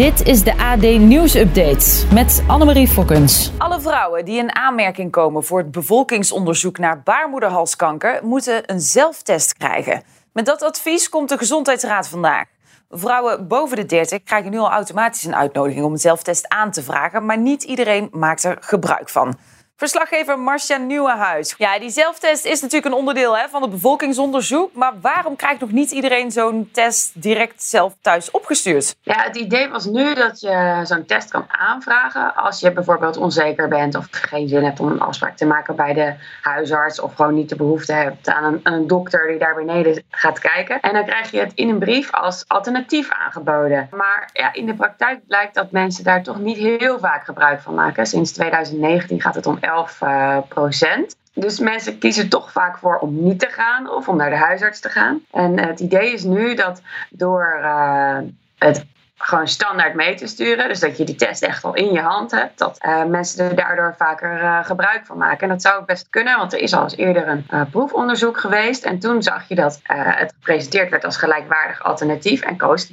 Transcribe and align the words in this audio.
Dit 0.00 0.26
is 0.26 0.44
de 0.44 0.58
AD 0.58 0.80
Nieuws 0.80 1.34
Update 1.34 2.06
met 2.14 2.42
Annemarie 2.46 2.88
Fokkens. 2.88 3.52
Alle 3.58 3.80
vrouwen 3.80 4.24
die 4.24 4.38
in 4.38 4.54
aanmerking 4.54 5.10
komen 5.10 5.44
voor 5.44 5.58
het 5.58 5.70
bevolkingsonderzoek 5.70 6.78
naar 6.78 7.02
baarmoederhalskanker 7.02 8.20
moeten 8.22 8.62
een 8.66 8.80
zelftest 8.80 9.56
krijgen. 9.56 10.02
Met 10.32 10.46
dat 10.46 10.62
advies 10.62 11.08
komt 11.08 11.28
de 11.28 11.38
Gezondheidsraad 11.38 12.08
vandaag. 12.08 12.44
Vrouwen 12.90 13.48
boven 13.48 13.76
de 13.76 13.86
30 13.86 14.22
krijgen 14.22 14.50
nu 14.50 14.58
al 14.58 14.70
automatisch 14.70 15.24
een 15.24 15.36
uitnodiging 15.36 15.84
om 15.84 15.92
een 15.92 15.98
zelftest 15.98 16.48
aan 16.48 16.70
te 16.70 16.82
vragen, 16.82 17.26
maar 17.26 17.38
niet 17.38 17.62
iedereen 17.62 18.08
maakt 18.12 18.44
er 18.44 18.56
gebruik 18.60 19.08
van. 19.08 19.38
Verslaggever 19.80 20.38
Marcia 20.38 20.76
Nieuwenhuis. 20.76 21.54
Ja, 21.58 21.78
die 21.78 21.90
zelftest 21.90 22.44
is 22.44 22.60
natuurlijk 22.60 22.92
een 22.92 22.98
onderdeel 22.98 23.36
hè, 23.36 23.48
van 23.48 23.62
het 23.62 23.70
bevolkingsonderzoek. 23.70 24.74
Maar 24.74 24.92
waarom 25.00 25.36
krijgt 25.36 25.60
nog 25.60 25.70
niet 25.70 25.90
iedereen 25.90 26.30
zo'n 26.30 26.68
test 26.72 27.22
direct 27.22 27.62
zelf 27.62 27.94
thuis 28.00 28.30
opgestuurd? 28.30 28.96
Ja, 29.02 29.22
het 29.22 29.36
idee 29.36 29.68
was 29.68 29.84
nu 29.84 30.14
dat 30.14 30.40
je 30.40 30.80
zo'n 30.84 31.04
test 31.04 31.30
kan 31.30 31.44
aanvragen 31.48 32.34
als 32.34 32.60
je 32.60 32.72
bijvoorbeeld 32.72 33.16
onzeker 33.16 33.68
bent 33.68 33.94
of 33.94 34.06
geen 34.10 34.48
zin 34.48 34.64
hebt 34.64 34.80
om 34.80 34.90
een 34.90 35.00
afspraak 35.00 35.36
te 35.36 35.46
maken 35.46 35.76
bij 35.76 35.92
de 35.92 36.14
huisarts 36.42 37.00
of 37.00 37.14
gewoon 37.14 37.34
niet 37.34 37.48
de 37.48 37.56
behoefte 37.56 37.92
hebt 37.92 38.28
aan 38.28 38.44
een, 38.44 38.60
een 38.62 38.86
dokter 38.86 39.28
die 39.28 39.38
daar 39.38 39.54
beneden 39.54 40.02
gaat 40.10 40.38
kijken. 40.38 40.80
En 40.80 40.92
dan 40.92 41.04
krijg 41.04 41.30
je 41.30 41.38
het 41.38 41.52
in 41.54 41.68
een 41.68 41.78
brief 41.78 42.12
als 42.12 42.44
alternatief 42.46 43.10
aangeboden. 43.10 43.88
Maar 43.90 44.30
ja, 44.32 44.52
in 44.52 44.66
de 44.66 44.74
praktijk 44.74 45.26
blijkt 45.26 45.54
dat 45.54 45.70
mensen 45.70 46.04
daar 46.04 46.22
toch 46.22 46.38
niet 46.38 46.56
heel 46.56 46.98
vaak 46.98 47.24
gebruik 47.24 47.60
van 47.60 47.74
maken. 47.74 48.06
Sinds 48.06 48.32
2019 48.32 49.20
gaat 49.20 49.34
het 49.34 49.46
om 49.46 49.58
11 49.70 50.00
uh, 50.00 50.38
procent. 50.48 51.16
Dus 51.34 51.58
mensen 51.58 51.98
kiezen 51.98 52.28
toch 52.28 52.52
vaak 52.52 52.78
voor 52.78 52.98
om 52.98 53.22
niet 53.22 53.38
te 53.38 53.48
gaan 53.50 53.90
of 53.90 54.08
om 54.08 54.16
naar 54.16 54.30
de 54.30 54.36
huisarts 54.36 54.80
te 54.80 54.88
gaan. 54.88 55.20
En 55.30 55.58
het 55.58 55.80
idee 55.80 56.12
is 56.12 56.22
nu 56.22 56.54
dat 56.54 56.82
door 57.10 57.58
uh, 57.62 58.18
het 58.58 58.84
gewoon 59.22 59.48
standaard 59.48 59.94
mee 59.94 60.14
te 60.14 60.26
sturen. 60.26 60.68
Dus 60.68 60.80
dat 60.80 60.96
je 60.96 61.04
die 61.04 61.14
test 61.14 61.42
echt 61.42 61.64
al 61.64 61.74
in 61.74 61.92
je 61.92 62.00
hand 62.00 62.30
hebt. 62.30 62.58
Dat 62.58 62.78
uh, 62.86 63.04
mensen 63.04 63.48
er 63.48 63.54
daardoor 63.54 63.94
vaker 63.98 64.42
uh, 64.42 64.64
gebruik 64.64 65.06
van 65.06 65.18
maken. 65.18 65.40
En 65.40 65.48
dat 65.48 65.62
zou 65.62 65.84
best 65.84 66.06
kunnen, 66.10 66.36
want 66.36 66.52
er 66.52 66.58
is 66.58 66.72
al 66.72 66.82
eens 66.82 66.96
eerder 66.96 67.28
een 67.28 67.46
uh, 67.50 67.62
proefonderzoek 67.70 68.40
geweest. 68.40 68.84
En 68.84 68.98
toen 68.98 69.22
zag 69.22 69.48
je 69.48 69.54
dat 69.54 69.80
het 69.82 70.32
gepresenteerd 70.38 70.90
werd 70.90 71.04
als 71.04 71.16
gelijkwaardig 71.16 71.82
alternatief. 71.82 72.40
En 72.40 72.56
koos 72.56 72.88
30% 72.88 72.92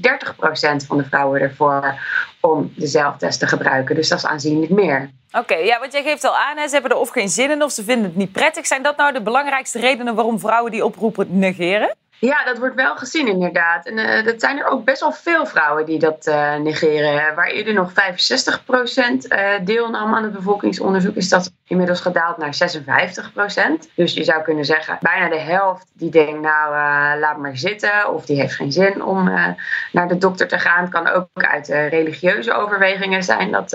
van 0.88 0.98
de 0.98 1.04
vrouwen 1.04 1.42
ervoor 1.42 2.00
om 2.42 2.74
de 2.76 2.88
zelftest 2.88 3.40
te 3.40 3.48
gebruiken. 3.48 3.96
Dus 3.96 4.08
dat 4.08 4.18
is 4.18 4.26
aanzienlijk 4.26 4.72
meer. 4.72 5.10
Oké, 5.32 5.56
ja, 5.56 5.80
want 5.80 5.92
jij 5.92 6.04
geeft 6.04 6.24
al 6.24 6.38
aan, 6.38 6.58
hè, 6.58 6.68
ze 6.68 6.74
hebben 6.74 6.92
er 6.92 6.98
of 6.98 7.10
geen 7.10 7.30
zin 7.30 7.52
in 7.52 7.64
of 7.64 7.72
ze 7.72 7.84
vinden 7.84 8.06
het 8.06 8.16
niet 8.16 8.32
prettig. 8.32 8.68
Zijn 8.68 8.84
dat 8.84 8.98
nou 8.98 9.14
de 9.14 9.22
belangrijkste 9.22 9.80
redenen 9.80 10.16
waarom 10.16 10.40
vrouwen 10.40 10.72
die 10.72 10.86
oproepen 10.86 11.40
negeren? 11.40 11.96
Ja, 12.20 12.46
dat 12.46 12.58
wordt 12.58 12.76
wel 12.76 12.96
gezien 12.96 13.28
inderdaad. 13.28 13.86
En 13.86 13.98
uh, 13.98 14.26
dat 14.26 14.40
zijn 14.40 14.58
er 14.58 14.66
ook 14.66 14.84
best 14.86 15.00
wel 15.00 15.12
veel 15.12 15.46
vrouwen 15.46 15.86
die 15.86 16.00
dat 16.00 16.28
uh, 16.28 16.56
negeren. 16.56 17.36
Waar 17.36 17.48
eerder 17.48 17.74
nog 17.74 17.92
65% 17.92 17.94
uh, 17.96 19.50
deelnam 19.64 20.14
aan 20.14 20.24
het 20.24 20.34
bevolkingsonderzoek, 20.34 21.16
is 21.16 21.30
dat 21.30 21.52
inmiddels 21.68 22.02
gedaald 22.02 22.38
naar 22.38 22.58
56%. 23.86 23.92
Dus 23.96 24.14
je 24.14 24.24
zou 24.24 24.44
kunnen 24.44 24.66
zeggen, 24.66 24.98
bijna 25.02 25.30
de 25.30 25.40
helft 25.40 25.86
die 25.94 26.10
denkt, 26.10 26.42
nou 26.42 26.70
laat 27.20 27.38
maar 27.38 27.58
zitten. 27.58 28.14
Of 28.14 28.26
die 28.26 28.40
heeft 28.40 28.56
geen 28.56 28.72
zin 28.72 29.04
om 29.04 29.24
naar 29.92 30.08
de 30.08 30.18
dokter 30.18 30.48
te 30.48 30.60
gaan. 30.60 30.82
Het 30.82 30.92
kan 30.92 31.08
ook 31.08 31.28
uit 31.34 31.68
religieuze 31.68 32.54
overwegingen 32.54 33.24
zijn 33.24 33.52
dat 33.52 33.70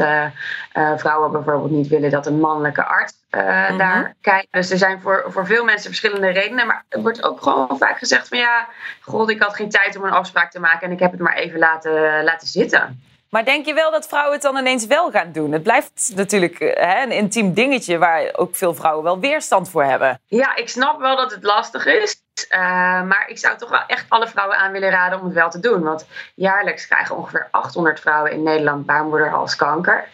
vrouwen 0.96 1.32
bijvoorbeeld 1.32 1.70
niet 1.70 1.88
willen 1.88 2.10
dat 2.10 2.26
een 2.26 2.40
mannelijke 2.40 2.84
arts 2.84 3.21
uh, 3.36 3.42
mm-hmm. 3.42 3.78
daar 3.78 4.14
kijken. 4.20 4.48
Dus 4.50 4.70
er 4.70 4.78
zijn 4.78 5.00
voor, 5.00 5.24
voor 5.26 5.46
veel 5.46 5.64
mensen 5.64 5.88
verschillende 5.88 6.28
redenen. 6.28 6.66
Maar 6.66 6.84
er 6.88 7.00
wordt 7.00 7.22
ook 7.22 7.42
gewoon 7.42 7.78
vaak 7.78 7.98
gezegd 7.98 8.28
van 8.28 8.38
ja, 8.38 8.68
god, 9.00 9.30
ik 9.30 9.42
had 9.42 9.56
geen 9.56 9.70
tijd 9.70 9.96
om 9.96 10.04
een 10.04 10.10
afspraak 10.10 10.50
te 10.50 10.60
maken 10.60 10.86
en 10.86 10.92
ik 10.92 11.00
heb 11.00 11.10
het 11.10 11.20
maar 11.20 11.36
even 11.36 11.58
laten, 11.58 12.24
laten 12.24 12.48
zitten. 12.48 13.10
Maar 13.32 13.44
denk 13.44 13.66
je 13.66 13.74
wel 13.74 13.90
dat 13.90 14.08
vrouwen 14.08 14.32
het 14.32 14.42
dan 14.42 14.56
ineens 14.56 14.86
wel 14.86 15.10
gaan 15.10 15.32
doen? 15.32 15.52
Het 15.52 15.62
blijft 15.62 16.12
natuurlijk 16.14 16.58
hè, 16.58 17.02
een 17.02 17.10
intiem 17.10 17.52
dingetje 17.52 17.98
waar 17.98 18.30
ook 18.32 18.56
veel 18.56 18.74
vrouwen 18.74 19.04
wel 19.04 19.20
weerstand 19.20 19.70
voor 19.70 19.84
hebben. 19.84 20.20
Ja, 20.26 20.56
ik 20.56 20.68
snap 20.68 21.00
wel 21.00 21.16
dat 21.16 21.30
het 21.30 21.42
lastig 21.42 21.86
is. 21.86 22.22
Uh, 22.50 22.58
maar 23.02 23.24
ik 23.26 23.38
zou 23.38 23.58
toch 23.58 23.70
wel 23.70 23.86
echt 23.86 24.04
alle 24.08 24.28
vrouwen 24.28 24.56
aan 24.56 24.72
willen 24.72 24.90
raden 24.90 25.18
om 25.18 25.24
het 25.24 25.34
wel 25.34 25.50
te 25.50 25.60
doen. 25.60 25.82
Want 25.82 26.06
jaarlijks 26.34 26.86
krijgen 26.86 27.16
ongeveer 27.16 27.48
800 27.50 28.00
vrouwen 28.00 28.32
in 28.32 28.42
Nederland 28.42 28.86
baarmoederhalskanker. 28.86 30.08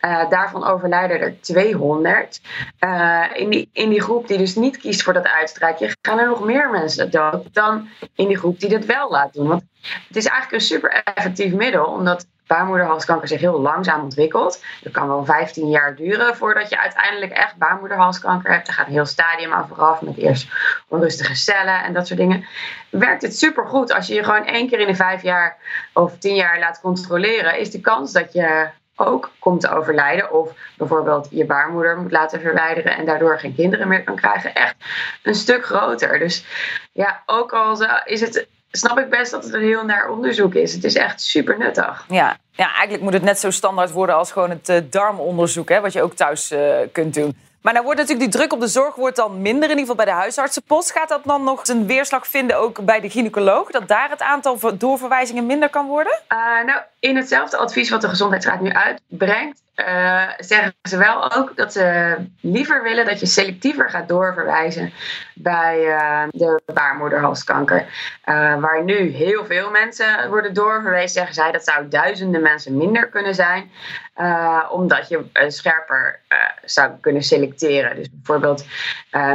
Uh, 0.00 0.30
daarvan 0.30 0.64
overlijden 0.64 1.20
er 1.20 1.40
200. 1.40 2.40
Uh, 2.80 3.24
in, 3.34 3.50
die, 3.50 3.70
in 3.72 3.88
die 3.88 4.02
groep 4.02 4.28
die 4.28 4.38
dus 4.38 4.54
niet 4.54 4.76
kiest 4.76 5.02
voor 5.02 5.12
dat 5.12 5.26
uitstrijkje, 5.26 5.96
gaan 6.00 6.18
er 6.18 6.26
nog 6.26 6.44
meer 6.44 6.70
mensen 6.70 7.10
dood 7.10 7.54
dan 7.54 7.88
in 8.14 8.28
die 8.28 8.38
groep 8.38 8.60
die 8.60 8.70
dat 8.70 8.84
wel 8.84 9.10
laat 9.10 9.32
doen. 9.32 9.48
Want 9.48 9.62
het 10.08 10.16
is 10.16 10.26
eigenlijk 10.26 10.62
een 10.62 10.68
super 10.68 11.02
effectief 11.04 11.52
middel, 11.52 11.84
omdat 11.84 12.26
baarmoederhalskanker 12.46 13.28
zich 13.28 13.40
heel 13.40 13.60
langzaam 13.60 14.02
ontwikkelt. 14.02 14.64
Het 14.82 14.92
kan 14.92 15.08
wel 15.08 15.24
15 15.24 15.68
jaar 15.68 15.96
duren 15.96 16.36
voordat 16.36 16.68
je 16.68 16.80
uiteindelijk 16.80 17.32
echt 17.32 17.56
baarmoederhalskanker 17.56 18.52
hebt. 18.52 18.68
Er 18.68 18.74
gaat 18.74 18.86
een 18.86 18.92
heel 18.92 19.06
stadium 19.06 19.52
aan 19.52 19.68
vooraf 19.68 20.00
met 20.00 20.16
eerst 20.16 20.48
onrustige 20.88 21.34
cellen 21.34 21.55
en 21.64 21.92
dat 21.92 22.06
soort 22.06 22.18
dingen. 22.18 22.46
Werkt 22.90 23.22
het 23.22 23.38
supergoed 23.38 23.92
als 23.92 24.06
je 24.06 24.14
je 24.14 24.24
gewoon 24.24 24.46
één 24.46 24.68
keer 24.68 24.80
in 24.80 24.86
de 24.86 24.94
vijf 24.94 25.22
jaar 25.22 25.56
of 25.92 26.18
tien 26.18 26.34
jaar 26.34 26.58
laat 26.58 26.80
controleren, 26.80 27.58
is 27.58 27.70
de 27.70 27.80
kans 27.80 28.12
dat 28.12 28.32
je 28.32 28.68
ook 28.96 29.30
komt 29.38 29.60
te 29.60 29.70
overlijden 29.70 30.32
of 30.32 30.52
bijvoorbeeld 30.76 31.28
je 31.30 31.44
baarmoeder 31.44 31.98
moet 31.98 32.12
laten 32.12 32.40
verwijderen 32.40 32.96
en 32.96 33.04
daardoor 33.04 33.38
geen 33.38 33.54
kinderen 33.54 33.88
meer 33.88 34.04
kan 34.04 34.16
krijgen, 34.16 34.54
echt 34.54 34.74
een 35.22 35.34
stuk 35.34 35.64
groter. 35.64 36.18
Dus 36.18 36.44
ja, 36.92 37.22
ook 37.26 37.52
al 37.52 37.86
is 38.04 38.20
het 38.20 38.46
snap 38.70 38.98
ik 38.98 39.10
best 39.10 39.30
dat 39.30 39.44
het 39.44 39.54
een 39.54 39.62
heel 39.62 39.84
naar 39.84 40.08
onderzoek 40.08 40.54
is. 40.54 40.72
Het 40.72 40.84
is 40.84 40.94
echt 40.94 41.20
super 41.20 41.58
nuttig. 41.58 42.04
Ja, 42.08 42.36
ja 42.50 42.72
eigenlijk 42.72 43.02
moet 43.02 43.12
het 43.12 43.22
net 43.22 43.38
zo 43.38 43.50
standaard 43.50 43.90
worden 43.90 44.16
als 44.16 44.32
gewoon 44.32 44.50
het 44.50 44.68
uh, 44.68 44.76
darmonderzoek, 44.90 45.68
hè, 45.68 45.80
wat 45.80 45.92
je 45.92 46.02
ook 46.02 46.14
thuis 46.14 46.52
uh, 46.52 46.76
kunt 46.92 47.14
doen. 47.14 47.36
Maar 47.66 47.74
dan 47.74 47.84
wordt 47.84 48.00
natuurlijk 48.00 48.30
die 48.30 48.40
druk 48.40 48.52
op 48.52 48.60
de 48.60 48.66
zorg 48.66 48.94
wordt 48.94 49.16
dan 49.16 49.42
minder, 49.42 49.62
in 49.62 49.78
ieder 49.78 49.78
geval 49.78 49.94
bij 49.94 50.04
de 50.04 50.10
huisartsenpost. 50.10 50.92
Gaat 50.92 51.08
dat 51.08 51.20
dan 51.24 51.44
nog 51.44 51.68
een 51.68 51.86
weerslag 51.86 52.26
vinden 52.26 52.58
ook 52.58 52.84
bij 52.84 53.00
de 53.00 53.10
gynaecoloog? 53.10 53.70
Dat 53.70 53.88
daar 53.88 54.10
het 54.10 54.22
aantal 54.22 54.58
doorverwijzingen 54.78 55.46
minder 55.46 55.68
kan 55.68 55.86
worden? 55.86 56.20
Uh, 56.32 56.64
nou, 56.66 56.80
in 57.00 57.16
hetzelfde 57.16 57.56
advies 57.56 57.90
wat 57.90 58.00
de 58.00 58.08
Gezondheidsraad 58.08 58.60
nu 58.60 58.72
uitbrengt, 58.72 59.62
uh, 59.76 60.28
zeggen 60.38 60.74
ze 60.82 60.96
wel 60.96 61.32
ook 61.32 61.56
dat 61.56 61.72
ze 61.72 62.16
liever 62.40 62.82
willen 62.82 63.04
dat 63.04 63.20
je 63.20 63.26
selectiever 63.26 63.90
gaat 63.90 64.08
doorverwijzen 64.08 64.92
bij 65.34 65.84
uh, 65.86 66.22
de 66.30 66.62
baarmoederhalskanker. 66.72 67.80
Uh, 67.80 68.60
waar 68.60 68.84
nu 68.84 69.10
heel 69.10 69.44
veel 69.44 69.70
mensen 69.70 70.28
worden 70.28 70.54
doorverwezen, 70.54 71.08
zeggen 71.08 71.34
zij 71.34 71.52
dat 71.52 71.64
zou 71.64 71.88
duizenden 71.88 72.42
mensen 72.42 72.76
minder 72.76 73.08
kunnen 73.08 73.34
zijn. 73.34 73.70
omdat 74.70 75.08
je 75.08 75.24
scherper 75.48 76.18
zou 76.64 76.90
kunnen 77.00 77.22
selecteren. 77.22 77.96
Dus 77.96 78.08
bijvoorbeeld 78.10 78.66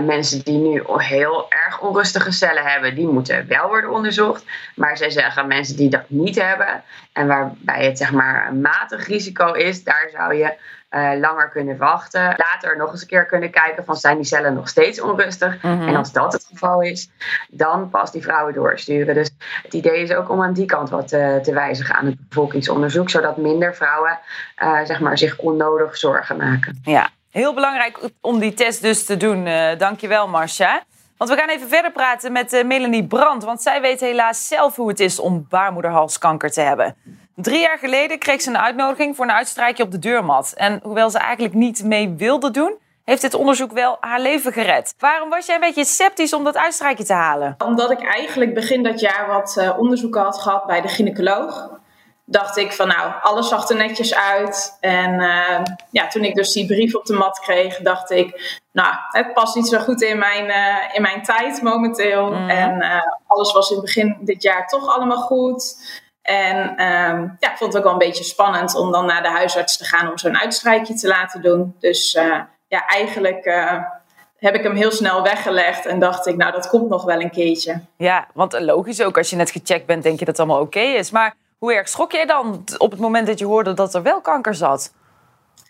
mensen 0.06 0.44
die 0.44 0.58
nu 0.58 0.84
heel 0.86 1.46
erg 1.50 1.80
onrustige 1.80 2.32
cellen 2.32 2.64
hebben, 2.64 2.96
die 2.96 3.08
moeten 3.08 3.48
wel 3.48 3.68
worden 3.68 3.92
onderzocht. 3.92 4.46
Maar 4.76 4.98
zij 4.98 5.10
zeggen 5.10 5.48
mensen 5.48 5.76
die 5.76 5.90
dat 5.90 6.10
niet 6.10 6.42
hebben 6.42 6.84
en 7.14 7.28
waarbij 7.28 7.86
het 7.86 7.98
zeg 7.98 8.12
maar 8.12 8.48
een 8.48 8.62
matig 8.62 9.08
risico 9.08 9.54
is, 9.54 9.84
daar 9.84 10.10
zou 10.12 10.31
je 10.38 10.54
uh, 10.92 11.12
langer 11.20 11.50
kunnen 11.50 11.78
wachten. 11.78 12.22
Later 12.22 12.78
nog 12.78 12.92
eens 12.92 13.02
een 13.02 13.08
keer 13.08 13.26
kunnen 13.26 13.52
kijken 13.52 13.86
van 13.86 13.96
zijn 13.96 14.16
die 14.16 14.26
cellen 14.26 14.54
nog 14.54 14.70
steeds 14.70 15.02
onrustig. 15.02 15.64
Mm-hmm. 15.64 15.88
En 15.88 15.96
als 15.96 16.12
dat 16.12 16.34
het 16.34 16.46
geval 16.50 16.82
is, 16.82 17.10
dan 17.50 17.90
pas 17.90 18.12
die 18.12 18.22
vrouwen 18.22 18.54
doorsturen. 18.54 19.14
Dus 19.14 19.30
het 19.64 19.74
idee 19.74 20.02
is 20.02 20.14
ook 20.14 20.30
om 20.30 20.44
aan 20.44 20.54
die 20.54 20.66
kant 20.66 20.90
wat 20.90 21.08
te, 21.08 21.40
te 21.44 21.54
wijzigen 21.54 21.96
aan 21.96 22.06
het 22.06 22.30
bevolkingsonderzoek. 22.30 23.10
Zodat 23.10 23.38
minder 23.38 23.76
vrouwen 23.76 24.20
uh, 24.64 24.80
zeg 24.84 25.00
maar, 25.00 25.18
zich 25.18 25.38
onnodig 25.38 25.98
zorgen 25.98 26.38
maken. 26.38 26.80
Ja, 26.84 27.10
heel 27.30 27.54
belangrijk 27.54 28.00
om 28.22 28.40
die 28.40 28.54
test 28.54 28.82
dus 28.82 29.06
te 29.06 29.18
doen. 29.18 29.44
Dankjewel 29.78 30.28
Marcia. 30.28 30.84
Want 31.18 31.30
we 31.30 31.40
gaan 31.40 31.50
even 31.50 31.70
verder 31.70 31.92
praten 31.92 32.32
met 32.32 32.64
Melanie 32.66 33.08
Brandt. 33.08 33.44
Want 33.44 33.62
zij 33.62 33.82
weet 33.82 34.00
helaas 34.00 34.48
zelf 34.48 34.76
hoe 34.76 34.90
het 34.90 35.00
is 35.00 35.20
om 35.20 35.46
baarmoederhalskanker 35.50 36.52
te 36.52 36.62
hebben. 36.62 36.96
Drie 37.42 37.60
jaar 37.60 37.78
geleden 37.78 38.20
kreeg 38.20 38.42
ze 38.42 38.50
een 38.50 38.58
uitnodiging 38.58 39.16
voor 39.16 39.26
een 39.26 39.32
uitstrijkje 39.32 39.84
op 39.84 39.92
de 39.92 40.00
deurmat. 40.00 40.54
En 40.56 40.80
hoewel 40.84 41.10
ze 41.10 41.18
eigenlijk 41.18 41.54
niet 41.54 41.84
mee 41.84 42.14
wilde 42.18 42.52
doen, 42.52 42.78
heeft 43.04 43.22
dit 43.22 43.34
onderzoek 43.34 43.72
wel 43.72 43.98
haar 44.00 44.20
leven 44.20 44.54
gered. 44.54 44.94
Waarom 45.00 45.30
was 45.30 45.46
jij 45.46 45.56
een 45.56 45.62
beetje 45.62 45.86
sceptisch 45.86 46.34
om 46.34 46.44
dat 46.44 46.58
uitstrijkje 46.58 47.04
te 47.04 47.14
halen? 47.14 47.56
Omdat 47.66 47.92
ik 47.92 48.04
eigenlijk 48.04 48.54
begin 48.54 48.84
dat 48.84 49.00
jaar 49.00 49.28
wat 49.28 49.56
uh, 49.60 49.80
onderzoeken 49.80 50.22
had 50.22 50.42
gehad 50.42 50.66
bij 50.66 50.82
de 50.82 50.88
gynaecoloog. 50.88 51.80
Dacht 52.26 52.58
ik 52.58 52.72
van 52.72 52.88
nou, 52.88 53.12
alles 53.22 53.48
zag 53.48 53.70
er 53.70 53.76
netjes 53.76 54.16
uit. 54.16 54.78
En 54.80 55.22
uh, 55.22 55.60
ja, 55.92 56.08
toen 56.08 56.24
ik 56.24 56.36
dus 56.36 56.52
die 56.52 56.66
brief 56.66 56.96
op 56.96 57.06
de 57.06 57.14
mat 57.14 57.40
kreeg, 57.40 57.78
dacht 57.78 58.12
ik... 58.12 58.60
nou, 58.72 58.94
het 59.10 59.34
past 59.34 59.56
niet 59.56 59.68
zo 59.68 59.80
goed 59.80 60.02
in 60.02 60.18
mijn, 60.18 60.46
uh, 60.46 60.96
in 60.96 61.02
mijn 61.02 61.24
tijd 61.24 61.62
momenteel. 61.62 62.32
Mhm. 62.32 62.50
En 62.50 62.76
uh, 62.82 63.02
alles 63.28 63.52
was 63.52 63.70
in 63.70 63.76
het 63.76 63.86
begin 63.86 64.18
dit 64.20 64.44
jaar 64.44 64.68
toch 64.68 64.96
allemaal 64.96 65.22
goed. 65.22 65.76
En 66.32 66.58
um, 66.58 67.38
ja, 67.40 67.52
ik 67.52 67.58
vond 67.58 67.74
het 67.74 67.78
ook 67.78 67.84
wel 67.84 67.92
een 67.92 68.08
beetje 68.08 68.24
spannend 68.24 68.76
om 68.76 68.92
dan 68.92 69.06
naar 69.06 69.22
de 69.22 69.30
huisarts 69.30 69.78
te 69.78 69.86
gaan 69.86 70.10
om 70.10 70.18
zo'n 70.18 70.38
uitstrijkje 70.38 70.94
te 70.94 71.08
laten 71.08 71.42
doen. 71.42 71.76
Dus 71.80 72.16
uh, 72.16 72.40
ja, 72.68 72.86
eigenlijk 72.86 73.46
heb 74.38 74.56
ik 74.56 74.64
hem 74.64 74.76
heel 74.76 74.92
snel 74.92 75.24
weggelegd 75.24 75.86
en 75.86 76.00
dacht 76.00 76.28
ik, 76.28 76.36
nou, 76.36 76.52
dat 76.52 76.70
komt 76.70 76.90
nog 76.90 77.04
wel 77.04 77.22
een 77.22 77.32
keertje. 77.32 77.82
Ja, 77.98 78.28
want 78.34 78.60
logisch 78.60 79.02
ook, 79.02 79.18
als 79.18 79.30
je 79.30 79.36
net 79.36 79.52
gecheckt 79.52 79.86
bent, 79.86 80.04
denk 80.04 80.20
je 80.20 80.26
dat 80.26 80.38
het 80.38 80.46
allemaal 80.46 80.66
oké 80.66 80.80
okay 80.80 80.96
is. 80.96 81.12
Maar 81.12 81.36
hoe 81.58 81.74
erg 81.74 81.90
schrok 81.90 82.12
jij 82.12 82.26
dan 82.26 82.64
op 82.78 82.92
het 82.92 83.00
moment 83.00 83.28
dat 83.28 83.40
je 83.40 83.46
hoorde 83.46 83.74
dat 83.74 83.94
er 83.94 84.02
wel 84.02 84.22
kanker 84.22 84.56
zat? 84.56 84.94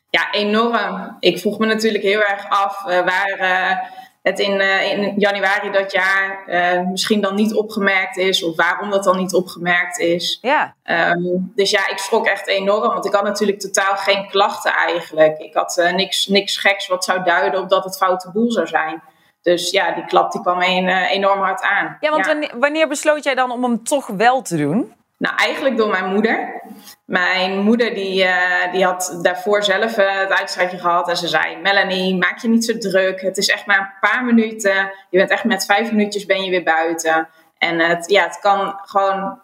Ja, 0.10 0.32
enorm. 0.32 1.18
Ik 1.20 1.40
vroeg 1.40 1.58
me 1.58 1.66
natuurlijk 1.66 2.04
heel 2.04 2.22
erg 2.22 2.50
af 2.50 2.86
uh, 2.88 3.00
waar 3.00 3.92
het 4.22 4.40
in, 4.40 4.60
uh, 4.60 4.92
in, 4.92 5.14
januari 5.18 5.72
dat 5.72 5.92
jaar 5.92 6.44
misschien 6.92 7.22
dan 7.22 7.36
niet 7.36 7.54
opgemerkt 7.54 8.18
is, 8.18 8.44
of 8.44 8.56
waarom 8.56 8.90
dat 8.90 9.04
dan 9.04 9.18
niet 9.18 9.34
opgemerkt 9.34 10.00
is. 10.00 10.38
Ja. 10.42 10.76
Um, 10.84 11.52
dus 11.56 11.72
ja, 11.72 11.90
ik 11.90 11.98
schrok 11.98 12.26
echt 12.26 12.48
enorm, 12.48 12.94
want 12.94 13.06
ik 13.06 13.14
had 13.14 13.24
natuurlijk 13.24 13.60
totaal 13.60 13.96
geen 13.96 14.28
klachten 14.30 14.74
eigenlijk. 14.74 15.38
Ik 15.38 15.54
had 15.54 15.92
niks, 15.96 16.28
niks 16.28 16.58
geks 16.58 16.88
wat 16.88 17.04
zou 17.04 17.24
duiden 17.24 17.60
op 17.60 17.70
dat 17.70 17.84
het 17.84 17.98
foute 17.98 18.32
boel 18.32 18.52
zou 18.52 18.68
zijn. 18.68 19.04
Dus 19.42 19.72
ja, 19.72 19.92
die 19.92 20.06
klap 20.06 20.32
die 20.32 20.42
kwam 20.42 20.62
een, 20.62 20.88
enorm 20.88 21.40
hard 21.40 21.62
aan. 21.62 21.98
Ja, 22.00 22.10
want 22.10 22.26
ja. 22.26 22.32
Wanneer, 22.32 22.60
wanneer 22.60 22.88
besloot 22.88 23.24
jij 23.24 23.36
dan 23.36 23.52
om 23.52 23.64
hem 23.64 23.84
toch 23.84 24.08
wel 24.08 24.42
te 24.42 24.58
doen? 24.58 24.94
Nou, 25.22 25.36
eigenlijk 25.36 25.78
door 25.78 25.90
mijn 25.90 26.06
moeder. 26.06 26.62
Mijn 27.06 27.60
moeder 27.60 27.94
die, 27.94 28.24
uh, 28.24 28.72
die 28.72 28.86
had 28.86 29.20
daarvoor 29.22 29.64
zelf 29.64 29.98
uh, 29.98 30.20
het 30.20 30.32
uitstrijkje 30.32 30.78
gehad. 30.78 31.10
En 31.10 31.18
ze 31.18 31.28
zei, 31.28 31.58
Melanie, 31.58 32.18
maak 32.18 32.38
je 32.38 32.48
niet 32.48 32.66
zo 32.66 32.78
druk. 32.78 33.22
Het 33.22 33.38
is 33.38 33.50
echt 33.50 33.66
maar 33.66 33.80
een 33.80 34.10
paar 34.10 34.26
minuten. 34.26 34.92
Je 35.10 35.18
bent 35.18 35.30
echt 35.30 35.44
met 35.44 35.66
vijf 35.66 35.92
minuutjes 35.92 36.26
ben 36.26 36.44
je 36.44 36.50
weer 36.50 36.64
buiten. 36.64 37.30
En 37.58 37.80
het, 37.80 38.10
ja, 38.10 38.24
het 38.24 38.40
kan 38.40 38.80
gewoon 38.84 39.40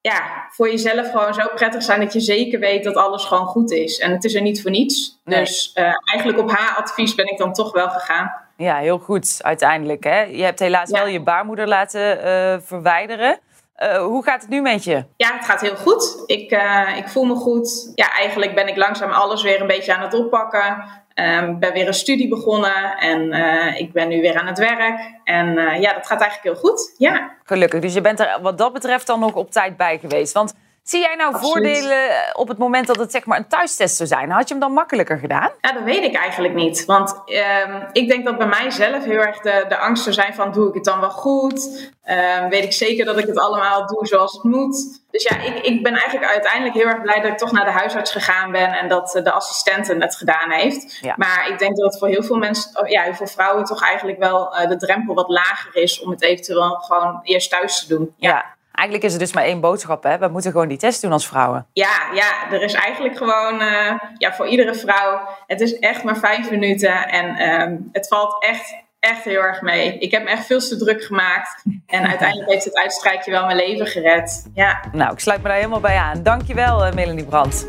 ja, 0.00 0.46
voor 0.50 0.70
jezelf 0.70 1.10
gewoon 1.10 1.34
zo 1.34 1.48
prettig 1.54 1.82
zijn 1.82 2.00
dat 2.00 2.12
je 2.12 2.20
zeker 2.20 2.60
weet 2.60 2.84
dat 2.84 2.94
alles 2.94 3.24
gewoon 3.24 3.46
goed 3.46 3.70
is. 3.70 3.98
En 3.98 4.12
het 4.12 4.24
is 4.24 4.34
er 4.34 4.42
niet 4.42 4.62
voor 4.62 4.70
niets. 4.70 5.20
Nee. 5.24 5.38
Dus 5.38 5.72
uh, 5.74 5.84
eigenlijk 6.12 6.38
op 6.38 6.50
haar 6.50 6.76
advies 6.76 7.14
ben 7.14 7.30
ik 7.30 7.38
dan 7.38 7.52
toch 7.52 7.72
wel 7.72 7.88
gegaan. 7.88 8.32
Ja, 8.56 8.76
heel 8.76 8.98
goed 8.98 9.38
uiteindelijk. 9.42 10.04
Hè? 10.04 10.20
Je 10.20 10.42
hebt 10.42 10.58
helaas 10.58 10.90
ja. 10.90 10.98
wel 10.98 11.06
je 11.06 11.20
baarmoeder 11.20 11.68
laten 11.68 12.62
verwijderen. 12.62 13.38
Uh, 13.82 13.96
hoe 13.96 14.24
gaat 14.24 14.40
het 14.40 14.50
nu 14.50 14.60
met 14.60 14.84
je? 14.84 15.04
Ja, 15.16 15.32
het 15.32 15.44
gaat 15.44 15.60
heel 15.60 15.76
goed. 15.76 16.22
Ik, 16.26 16.52
uh, 16.52 16.96
ik 16.96 17.08
voel 17.08 17.24
me 17.24 17.34
goed. 17.34 17.92
Ja, 17.94 18.12
eigenlijk 18.12 18.54
ben 18.54 18.68
ik 18.68 18.76
langzaam 18.76 19.10
alles 19.10 19.42
weer 19.42 19.60
een 19.60 19.66
beetje 19.66 19.94
aan 19.94 20.02
het 20.02 20.14
oppakken. 20.14 20.84
Um, 21.14 21.58
ben 21.58 21.72
weer 21.72 21.86
een 21.86 21.94
studie 21.94 22.28
begonnen 22.28 22.96
en 22.96 23.20
uh, 23.32 23.80
ik 23.80 23.92
ben 23.92 24.08
nu 24.08 24.20
weer 24.20 24.38
aan 24.38 24.46
het 24.46 24.58
werk. 24.58 25.00
En 25.24 25.54
ja, 25.80 25.92
dat 25.92 26.06
gaat 26.06 26.20
eigenlijk 26.20 26.42
heel 26.42 26.70
goed. 26.70 26.94
Ja. 26.98 27.30
Gelukkig. 27.44 27.80
Dus 27.80 27.94
je 27.94 28.00
bent 28.00 28.20
er 28.20 28.38
wat 28.42 28.58
dat 28.58 28.72
betreft 28.72 29.06
dan 29.06 29.20
nog 29.20 29.34
op 29.34 29.50
tijd 29.50 29.76
bij 29.76 29.98
geweest. 29.98 30.32
Want 30.32 30.54
zie 30.84 31.00
jij 31.00 31.14
nou 31.14 31.34
Absoluut. 31.34 31.52
voordelen 31.52 32.10
op 32.32 32.48
het 32.48 32.58
moment 32.58 32.86
dat 32.86 32.96
het 32.96 33.10
zeg 33.10 33.24
maar 33.24 33.38
een 33.38 33.48
thuistest 33.48 33.96
zou 33.96 34.08
zijn? 34.08 34.30
Had 34.30 34.48
je 34.48 34.54
hem 34.54 34.62
dan 34.62 34.72
makkelijker 34.72 35.18
gedaan? 35.18 35.50
Ja, 35.60 35.72
dat 35.72 35.82
weet 35.82 36.04
ik 36.04 36.14
eigenlijk 36.14 36.54
niet. 36.54 36.84
Want 36.84 37.22
um, 37.26 37.88
ik 37.92 38.08
denk 38.08 38.24
dat 38.24 38.38
bij 38.38 38.46
mij 38.46 38.70
zelf 38.70 39.04
heel 39.04 39.20
erg 39.20 39.40
de, 39.40 39.64
de 39.68 39.78
angst 39.78 40.02
zou 40.02 40.14
zijn 40.14 40.34
van 40.34 40.52
doe 40.52 40.68
ik 40.68 40.74
het 40.74 40.84
dan 40.84 41.00
wel 41.00 41.10
goed? 41.10 41.92
Um, 42.08 42.48
weet 42.48 42.64
ik 42.64 42.72
zeker 42.72 43.04
dat 43.04 43.18
ik 43.18 43.26
het 43.26 43.38
allemaal 43.38 43.86
doe 43.86 44.06
zoals 44.06 44.32
het 44.32 44.42
moet? 44.42 45.02
Dus 45.10 45.22
ja, 45.22 45.40
ik, 45.40 45.58
ik 45.58 45.82
ben 45.82 45.92
eigenlijk 45.92 46.30
uiteindelijk 46.30 46.74
heel 46.74 46.86
erg 46.86 47.02
blij 47.02 47.20
dat 47.20 47.30
ik 47.30 47.38
toch 47.38 47.52
naar 47.52 47.64
de 47.64 47.70
huisarts 47.70 48.12
gegaan 48.12 48.52
ben 48.52 48.72
en 48.72 48.88
dat 48.88 49.20
de 49.22 49.32
assistente 49.32 49.94
het 49.94 50.16
gedaan 50.16 50.50
heeft. 50.50 50.98
Ja. 51.00 51.14
Maar 51.16 51.48
ik 51.48 51.58
denk 51.58 51.76
dat 51.76 51.84
het 51.84 51.98
voor 51.98 52.08
heel 52.08 52.22
veel 52.22 52.36
mensen, 52.36 52.90
ja, 52.90 53.02
heel 53.02 53.14
veel 53.14 53.26
vrouwen 53.26 53.64
toch 53.64 53.82
eigenlijk 53.82 54.18
wel 54.18 54.60
uh, 54.60 54.68
de 54.68 54.76
drempel 54.76 55.14
wat 55.14 55.28
lager 55.28 55.76
is 55.76 56.00
om 56.00 56.10
het 56.10 56.22
eventueel 56.22 56.70
gewoon 56.70 57.20
eerst 57.22 57.50
thuis 57.50 57.80
te 57.80 57.88
doen. 57.88 58.14
Ja. 58.16 58.28
ja. 58.28 58.54
Eigenlijk 58.74 59.08
is 59.08 59.12
er 59.12 59.18
dus 59.18 59.32
maar 59.32 59.44
één 59.44 59.60
boodschap, 59.60 60.02
hè? 60.02 60.18
We 60.18 60.28
moeten 60.28 60.50
gewoon 60.50 60.68
die 60.68 60.78
test 60.78 61.02
doen 61.02 61.12
als 61.12 61.26
vrouwen. 61.26 61.66
Ja, 61.72 61.98
ja 62.14 62.50
er 62.50 62.62
is 62.62 62.72
eigenlijk 62.72 63.16
gewoon 63.16 63.62
uh, 63.62 63.92
ja, 64.18 64.32
voor 64.34 64.46
iedere 64.46 64.74
vrouw. 64.74 65.28
Het 65.46 65.60
is 65.60 65.78
echt 65.78 66.04
maar 66.04 66.16
vijf 66.16 66.50
minuten 66.50 67.08
en 67.08 67.50
um, 67.60 67.88
het 67.92 68.08
valt 68.08 68.44
echt, 68.44 68.74
echt 69.00 69.24
heel 69.24 69.40
erg 69.40 69.60
mee. 69.60 69.98
Ik 69.98 70.10
heb 70.10 70.22
me 70.22 70.30
echt 70.30 70.46
veel 70.46 70.58
te 70.58 70.76
druk 70.76 71.04
gemaakt. 71.04 71.62
En 71.86 72.06
uiteindelijk 72.12 72.50
heeft 72.50 72.64
het 72.64 72.76
uitstrijkje 72.76 73.30
wel 73.30 73.44
mijn 73.44 73.56
leven 73.56 73.86
gered. 73.86 74.50
Ja. 74.54 74.80
Nou, 74.92 75.12
ik 75.12 75.18
sluit 75.18 75.42
me 75.42 75.48
daar 75.48 75.56
helemaal 75.56 75.80
bij 75.80 75.96
aan. 75.96 76.22
Dankjewel, 76.22 76.86
uh, 76.86 76.92
Melanie 76.92 77.24
Brandt. 77.24 77.66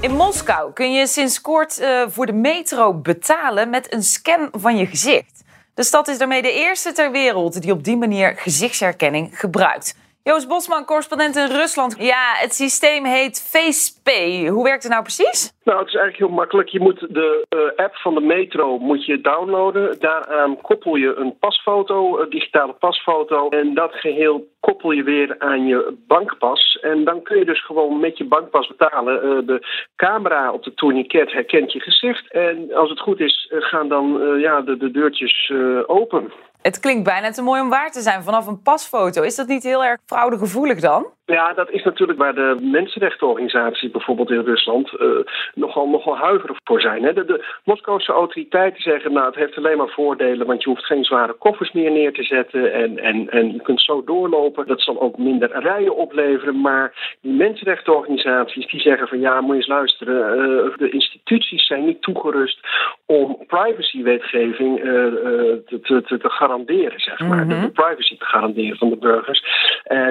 In 0.00 0.10
Moskou 0.10 0.72
kun 0.72 0.92
je 0.92 1.06
sinds 1.06 1.40
kort 1.40 1.80
uh, 1.80 2.02
voor 2.08 2.26
de 2.26 2.32
metro 2.32 2.94
betalen 2.94 3.70
met 3.70 3.92
een 3.92 4.02
scan 4.02 4.48
van 4.52 4.76
je 4.76 4.86
gezicht. 4.86 5.44
De 5.80 5.86
stad 5.86 6.08
is 6.08 6.18
daarmee 6.18 6.42
de 6.42 6.52
eerste 6.52 6.92
ter 6.92 7.10
wereld 7.10 7.62
die 7.62 7.72
op 7.72 7.84
die 7.84 7.96
manier 7.96 8.32
gezichtsherkenning 8.36 9.38
gebruikt. 9.38 9.94
Joost 10.22 10.48
Bosman, 10.48 10.84
correspondent 10.84 11.36
in 11.36 11.46
Rusland. 11.46 11.96
Ja, 11.98 12.32
het 12.34 12.54
systeem 12.54 13.04
heet 13.04 13.50
FacePay. 13.52 14.48
Hoe 14.48 14.64
werkt 14.64 14.82
het 14.82 14.92
nou 14.92 15.02
precies? 15.02 15.52
Nou, 15.64 15.78
het 15.78 15.88
is 15.88 15.94
eigenlijk 15.94 16.16
heel 16.16 16.38
makkelijk. 16.38 16.68
Je 16.68 16.80
moet 16.80 17.00
de 17.08 17.46
uh, 17.48 17.84
app 17.84 17.96
van 17.96 18.14
de 18.14 18.20
metro 18.20 18.78
moet 18.78 19.04
je 19.04 19.20
downloaden. 19.20 20.00
Daaraan 20.00 20.60
koppel 20.60 20.96
je 20.96 21.14
een 21.14 21.38
pasfoto, 21.38 22.18
een 22.18 22.30
digitale 22.30 22.72
pasfoto. 22.72 23.48
En 23.48 23.74
dat 23.74 23.94
geheel 23.94 24.48
koppel 24.60 24.90
je 24.90 25.02
weer 25.02 25.34
aan 25.38 25.66
je 25.66 25.96
bankpas. 26.06 26.78
En 26.80 27.04
dan 27.04 27.22
kun 27.22 27.38
je 27.38 27.44
dus 27.44 27.64
gewoon 27.64 28.00
met 28.00 28.18
je 28.18 28.24
bankpas 28.24 28.66
betalen. 28.66 29.26
Uh, 29.26 29.46
de 29.46 29.66
camera 29.96 30.52
op 30.52 30.62
de 30.62 30.74
tourniquet 30.74 31.32
herkent 31.32 31.72
je 31.72 31.80
gezicht. 31.80 32.32
En 32.32 32.74
als 32.74 32.90
het 32.90 33.00
goed 33.00 33.20
is, 33.20 33.46
gaan 33.50 33.88
dan 33.88 34.36
ja, 34.38 34.60
de, 34.60 34.76
de 34.76 34.90
deurtjes 34.90 35.52
open. 35.86 36.32
Het 36.62 36.80
klinkt 36.80 37.04
bijna 37.04 37.30
te 37.30 37.42
mooi 37.42 37.60
om 37.60 37.68
waar 37.68 37.90
te 37.90 38.00
zijn 38.00 38.22
vanaf 38.22 38.46
een 38.46 38.62
pasfoto. 38.62 39.22
Is 39.22 39.34
dat 39.34 39.46
niet 39.46 39.62
heel 39.62 39.84
erg 39.84 40.00
fraudegevoelig 40.06 40.80
dan? 40.80 41.06
Ja, 41.30 41.52
dat 41.52 41.70
is 41.70 41.82
natuurlijk 41.82 42.18
waar 42.18 42.34
de 42.34 42.56
mensenrechtenorganisaties 42.62 43.90
bijvoorbeeld 43.90 44.30
in 44.30 44.44
Rusland 44.44 44.92
uh, 44.92 45.08
nogal, 45.54 45.88
nogal 45.88 46.16
huiverig 46.16 46.56
voor 46.64 46.80
zijn. 46.80 47.02
Hè. 47.02 47.12
De, 47.12 47.24
de 47.24 47.44
Moskouse 47.64 48.12
autoriteiten 48.12 48.82
zeggen, 48.82 49.12
nou 49.12 49.26
het 49.26 49.34
heeft 49.34 49.56
alleen 49.56 49.76
maar 49.76 49.88
voordelen, 49.88 50.46
want 50.46 50.62
je 50.62 50.68
hoeft 50.68 50.84
geen 50.84 51.04
zware 51.04 51.32
koffers 51.32 51.72
meer 51.72 51.90
neer 51.90 52.12
te 52.12 52.22
zetten 52.22 52.72
en, 52.72 52.98
en, 52.98 53.30
en 53.30 53.52
je 53.52 53.62
kunt 53.62 53.80
zo 53.80 54.04
doorlopen. 54.04 54.66
Dat 54.66 54.80
zal 54.80 55.00
ook 55.00 55.18
minder 55.18 55.60
rijen 55.60 55.96
opleveren, 55.96 56.60
maar 56.60 57.16
die 57.20 57.32
mensenrechtenorganisaties 57.32 58.66
die 58.66 58.80
zeggen 58.80 59.08
van 59.08 59.20
ja, 59.20 59.40
moet 59.40 59.50
je 59.50 59.56
eens 59.56 59.66
luisteren, 59.66 60.38
uh, 60.38 60.76
de 60.76 60.90
instituties 60.90 61.66
zijn 61.66 61.84
niet 61.84 62.02
toegerust 62.02 62.58
om 63.06 63.38
privacywetgeving 63.46 64.78
uh, 64.78 64.84
te, 64.84 65.80
te, 65.82 66.18
te, 66.18 66.30
garanderen, 66.30 67.00
zeg 67.00 67.18
maar. 67.18 67.46
Mhm. 67.46 67.48
De, 67.48 67.60
de 67.60 67.70
privacy 67.70 68.18
te 68.18 68.24
garanderen 68.24 68.76
van 68.76 68.90
de 68.90 68.96
burgers. 68.96 69.42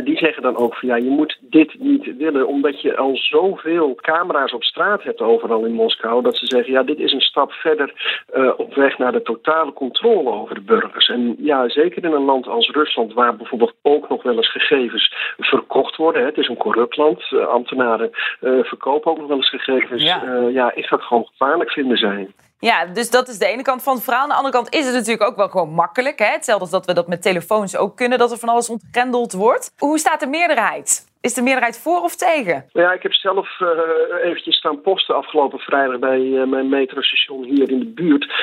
die 0.04 0.18
zeggen 0.18 0.44
dan 0.44 0.58
ook 0.58 0.76
van 0.76 0.90
ja, 0.90 0.98
je 1.10 1.16
moet 1.16 1.38
dit 1.42 1.80
niet 1.80 2.18
willen, 2.18 2.48
omdat 2.48 2.82
je 2.82 2.98
al 2.98 3.16
zoveel 3.16 3.96
camera's 3.96 4.54
op 4.54 4.64
straat 4.64 5.04
hebt 5.04 5.22
overal 5.22 5.66
in 5.66 5.74
Moskou, 5.74 6.22
dat 6.24 6.38
ze 6.38 6.46
zeggen, 6.46 6.74
ja, 6.74 6.84
dit 6.84 7.00
is 7.00 7.12
een 7.12 7.22
stap 7.22 7.52
verder 7.52 7.94
uh, 8.36 8.52
op 8.58 8.74
weg 8.74 8.98
naar 8.98 9.12
de 9.12 9.22
totale 9.22 9.74
controle 9.74 10.32
over 10.32 10.56
de 10.56 10.62
burgers. 10.62 11.10
En 11.10 11.36
ja, 11.38 11.70
zeker 11.70 12.04
in 12.04 12.14
een 12.14 12.26
land 12.26 12.48
als 12.48 12.70
Rusland, 12.70 13.14
waar 13.14 13.36
bijvoorbeeld 13.36 13.74
ook 13.82 14.10
nog 14.10 14.24
wel 14.24 14.36
eens 14.36 14.52
gegevens 14.52 15.14
verkocht 15.38 15.96
worden, 15.96 16.22
hè, 16.22 16.28
het 16.28 16.38
is 16.38 16.48
een 16.48 16.58
corrupt 16.58 16.98
land, 16.98 17.32
uh, 17.32 17.48
ambtenaren 17.48 18.10
uh, 18.42 18.64
verkopen 18.64 19.12
ook 19.12 19.18
nog 19.18 19.28
wel 19.28 19.38
eens 19.38 19.50
gegevens, 19.50 20.04
Ja. 20.04 20.48
ja, 20.52 20.76
is 20.76 20.90
dat 20.90 21.02
gewoon 21.02 21.26
gevaarlijk, 21.26 21.72
vinden 21.72 21.98
zij. 21.98 22.28
Ja, 22.60 22.86
dus 22.86 23.10
dat 23.10 23.28
is 23.28 23.38
de 23.38 23.46
ene 23.46 23.62
kant 23.62 23.84
van 23.84 23.96
het 23.96 24.04
verhaal. 24.04 24.24
Aan 24.24 24.30
de 24.30 24.36
andere 24.36 24.54
kant 24.54 24.74
is 24.74 24.86
het 24.86 24.94
natuurlijk 24.94 25.30
ook 25.30 25.36
wel 25.36 25.50
gewoon 25.50 25.70
makkelijk. 25.70 26.20
Hè? 26.20 26.26
Hetzelfde 26.26 26.64
als 26.64 26.72
dat 26.72 26.86
we 26.86 26.94
dat 26.94 27.08
met 27.08 27.22
telefoons 27.22 27.78
ook 27.78 27.96
kunnen, 27.96 28.18
dat 28.18 28.32
er 28.32 28.38
van 28.38 28.50
alles 28.50 28.70
ontgrendeld 28.70 29.34
wordt. 29.34 29.74
Hoe 29.78 29.98
staat 29.98 30.20
de 30.20 30.28
meerderheid? 30.28 31.08
Is 31.22 31.34
de 31.34 31.42
meerderheid 31.42 31.80
voor 31.80 32.02
of 32.02 32.16
tegen? 32.16 32.66
Ja, 32.74 32.92
ik 32.92 33.04
heb 33.04 33.14
zelf 33.14 33.60
uh, 33.60 33.70
eventjes 34.24 34.56
staan 34.56 34.82
posten 34.82 35.16
afgelopen 35.16 35.60
vrijdag 35.60 36.00
bij 36.00 36.20
uh, 36.20 36.48
mijn 36.48 36.70
metrostation 36.70 37.44
hier 37.44 37.70
in 37.70 37.80
de 37.80 37.86
buurt. 37.86 38.34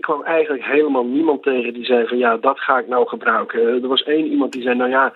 Ik 0.00 0.06
kwam 0.06 0.22
eigenlijk 0.22 0.64
helemaal 0.64 1.04
niemand 1.04 1.42
tegen 1.42 1.74
die 1.74 1.84
zei 1.84 2.06
van 2.06 2.18
ja, 2.18 2.36
dat 2.36 2.60
ga 2.60 2.78
ik 2.78 2.88
nou 2.88 3.08
gebruiken. 3.08 3.60
Uh, 3.60 3.82
er 3.82 3.88
was 3.88 4.02
één 4.02 4.26
iemand 4.26 4.52
die 4.52 4.62
zei, 4.62 4.74
nou 4.74 4.90
ja, 4.90 5.12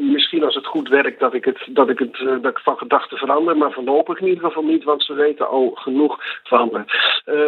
misschien 0.00 0.44
als 0.44 0.54
het 0.54 0.66
goed 0.66 0.88
werkt 0.88 1.20
dat 1.20 1.34
ik 1.34 1.44
het, 1.44 1.58
dat 1.70 1.88
ik 1.88 1.98
het 1.98 2.16
dat 2.42 2.50
ik 2.52 2.58
van 2.58 2.76
gedachten 2.76 3.18
verander, 3.18 3.56
maar 3.56 3.72
voorlopig 3.72 4.20
in 4.20 4.26
ieder 4.26 4.44
geval 4.44 4.62
niet, 4.62 4.84
want 4.84 5.04
ze 5.04 5.14
weten 5.14 5.48
al 5.48 5.70
genoeg 5.74 6.18
van 6.42 6.68
me. 6.72 6.82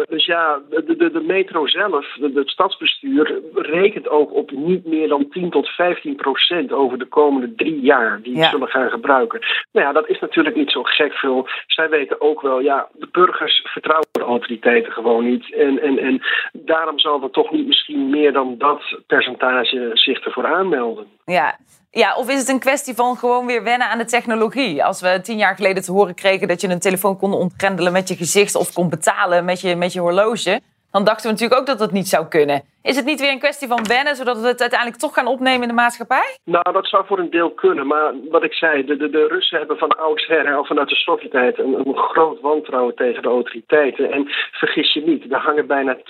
dus 0.09 0.25
ja, 0.25 0.59
de, 0.69 0.95
de, 0.97 1.11
de 1.11 1.21
metro 1.21 1.67
zelf, 1.67 2.17
de, 2.19 2.31
het 2.33 2.49
stadsbestuur, 2.49 3.41
rekent 3.55 4.09
ook 4.09 4.33
op 4.33 4.51
niet 4.51 4.85
meer 4.85 5.07
dan 5.07 5.29
10 5.29 5.49
tot 5.49 5.67
15 5.67 6.15
procent 6.15 6.71
over 6.71 6.97
de 6.97 7.05
komende 7.05 7.55
drie 7.55 7.79
jaar 7.81 8.19
die 8.23 8.37
Ja. 8.37 8.49
zullen 8.49 8.67
gaan 8.67 8.89
gebruiken. 8.89 9.39
Nou 9.71 9.85
ja, 9.85 9.93
dat 9.93 10.09
is 10.09 10.19
natuurlijk 10.19 10.55
niet 10.55 10.71
zo 10.71 10.83
gek 10.83 11.13
veel. 11.13 11.47
Zij 11.67 11.89
weten 11.89 12.21
ook 12.21 12.41
wel, 12.41 12.59
ja, 12.59 12.87
de 12.93 13.07
burgers 13.11 13.61
vertrouwen 13.63 14.07
de 14.11 14.21
autoriteiten 14.21 14.91
gewoon 14.91 15.25
niet. 15.25 15.53
En, 15.53 15.81
en, 15.81 15.97
en 15.99 16.21
daarom 16.67 16.99
zal 16.99 17.23
er 17.23 17.29
toch 17.31 17.51
niet 17.51 17.67
misschien 17.67 18.09
meer 18.09 18.33
dan 18.33 18.55
dat 18.57 18.81
percentage 19.07 19.89
zich 19.93 20.19
ervoor 20.25 20.45
aanmelden. 20.45 21.07
Ja. 21.25 21.57
ja, 21.91 22.15
of 22.15 22.29
is 22.29 22.39
het 22.39 22.49
een 22.49 22.59
kwestie 22.59 22.95
van 22.95 23.17
gewoon 23.17 23.45
weer 23.45 23.63
wennen 23.63 23.89
aan 23.89 23.97
de 23.97 24.05
technologie? 24.05 24.83
Als 24.83 25.01
we 25.01 25.19
tien 25.21 25.37
jaar 25.37 25.55
geleden 25.55 25.83
te 25.83 25.91
horen 25.91 26.15
kregen 26.15 26.47
dat 26.47 26.61
je 26.61 26.67
een 26.67 26.79
telefoon 26.79 27.17
kon 27.17 27.33
ontgrendelen 27.33 27.91
met 27.91 28.07
je 28.07 28.15
gezicht 28.15 28.55
of 28.55 28.73
kon 28.73 28.89
betalen 28.89 29.45
met 29.45 29.61
je, 29.61 29.75
met 29.75 29.93
je 29.93 29.99
horloge. 29.99 30.61
Dan 30.91 31.03
dachten 31.03 31.25
we 31.25 31.31
natuurlijk 31.31 31.59
ook 31.59 31.67
dat 31.67 31.79
dat 31.79 31.91
niet 31.91 32.07
zou 32.07 32.27
kunnen. 32.27 32.63
Is 32.87 32.95
het 32.95 33.05
niet 33.05 33.19
weer 33.19 33.31
een 33.31 33.39
kwestie 33.39 33.67
van 33.67 33.83
wennen, 33.83 34.15
zodat 34.15 34.39
we 34.41 34.47
het 34.47 34.61
uiteindelijk 34.61 34.99
toch 34.99 35.13
gaan 35.13 35.27
opnemen 35.27 35.61
in 35.61 35.67
de 35.67 35.73
maatschappij? 35.73 36.37
Nou, 36.43 36.71
dat 36.71 36.87
zou 36.87 37.05
voor 37.05 37.19
een 37.19 37.29
deel 37.29 37.51
kunnen. 37.51 37.87
Maar 37.87 38.13
wat 38.29 38.43
ik 38.43 38.53
zei, 38.53 38.85
de, 38.85 38.97
de, 38.97 39.09
de 39.09 39.27
Russen 39.27 39.57
hebben 39.57 39.77
van 39.77 39.97
oudsher, 39.97 40.55
al 40.55 40.65
vanuit 40.65 40.89
de 40.89 40.95
Sovjet-tijd, 40.95 41.59
een, 41.59 41.73
een 41.73 41.95
groot 41.95 42.41
wantrouwen 42.41 42.95
tegen 42.95 43.21
de 43.21 43.27
autoriteiten. 43.27 44.11
En 44.11 44.25
vergis 44.51 44.93
je 44.93 45.01
niet, 45.01 45.31
er 45.31 45.39
hangen 45.39 45.67
bijna 45.67 45.97
200.000 45.97 46.01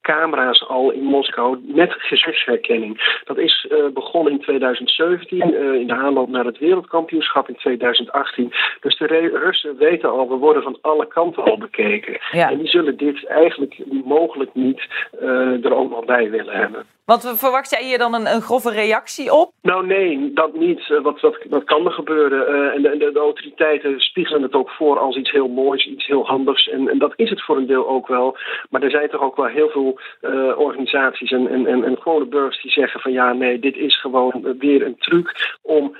camera's 0.00 0.68
al 0.68 0.90
in 0.90 1.02
Moskou 1.02 1.58
met 1.66 1.92
gezichtsherkenning. 1.92 3.20
Dat 3.24 3.38
is 3.38 3.66
uh, 3.70 3.84
begonnen 3.94 4.32
in 4.32 4.40
2017, 4.40 5.38
uh, 5.38 5.74
in 5.74 5.86
de 5.86 5.94
aanloop 5.94 6.28
naar 6.28 6.44
het 6.44 6.58
wereldkampioenschap 6.58 7.48
in 7.48 7.56
2018. 7.56 8.52
Dus 8.80 8.98
de 8.98 9.06
Russen 9.06 9.76
weten 9.76 10.10
al, 10.10 10.28
we 10.28 10.34
worden 10.34 10.62
van 10.62 10.78
alle 10.80 11.06
kanten 11.06 11.44
al 11.44 11.58
bekeken. 11.58 12.18
Ja. 12.32 12.50
En 12.50 12.58
die 12.58 12.68
zullen 12.68 12.96
dit 12.96 13.26
eigenlijk 13.26 13.76
mogelijk 14.04 14.54
niet 14.54 14.80
uh, 15.22 15.64
er 15.64 15.74
ook 15.74 15.90
nog 15.90 16.04
bij 16.04 16.30
willen 16.30 16.56
hebben. 16.56 16.86
Want 17.12 17.38
verwacht 17.38 17.70
jij 17.70 17.84
hier 17.84 17.98
dan 17.98 18.14
een, 18.14 18.26
een 18.26 18.40
grove 18.42 18.70
reactie 18.70 19.32
op? 19.32 19.52
Nou 19.62 19.86
nee, 19.86 20.30
dat 20.34 20.54
niet. 20.54 20.88
Uh, 20.88 21.00
wat, 21.00 21.64
kan 21.64 21.86
er 21.86 21.92
gebeuren? 21.92 22.54
Uh, 22.54 22.74
en 22.74 22.82
de, 22.82 23.10
de, 23.12 23.18
autoriteiten 23.18 24.00
spiegelen 24.00 24.42
het 24.42 24.54
ook 24.54 24.70
voor 24.70 24.98
als 24.98 25.16
iets 25.16 25.30
heel 25.30 25.48
moois, 25.48 25.86
iets 25.86 26.06
heel 26.06 26.26
handigs. 26.26 26.68
En, 26.68 26.88
en 26.88 26.98
dat 26.98 27.12
is 27.16 27.30
het 27.30 27.42
voor 27.42 27.56
een 27.56 27.66
deel 27.66 27.88
ook 27.88 28.06
wel. 28.06 28.36
Maar 28.70 28.82
er 28.82 28.90
zijn 28.90 29.08
toch 29.08 29.20
ook 29.20 29.36
wel 29.36 29.46
heel 29.46 29.68
veel 29.68 30.00
uh, 30.22 30.58
organisaties 30.58 31.30
en, 31.30 31.48
en, 31.48 31.66
en, 31.66 31.84
en 31.84 31.96
gewone 32.00 32.24
burgers 32.24 32.62
die 32.62 32.70
zeggen 32.70 33.00
van 33.00 33.12
ja, 33.12 33.32
nee, 33.32 33.58
dit 33.58 33.76
is 33.76 34.00
gewoon 34.00 34.56
weer 34.58 34.86
een 34.86 34.98
truc 34.98 35.56
om 35.62 35.96